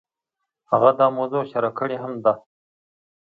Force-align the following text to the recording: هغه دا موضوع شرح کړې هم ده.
هغه 0.71 0.89
دا 0.99 1.07
موضوع 1.17 1.43
شرح 1.51 1.71
کړې 1.79 1.97
هم 2.03 2.13
ده. 2.23 2.33